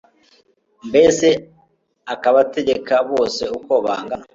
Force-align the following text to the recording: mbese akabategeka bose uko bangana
mbese 0.89 1.27
akabategeka 2.13 2.93
bose 3.11 3.43
uko 3.57 3.73
bangana 3.85 4.25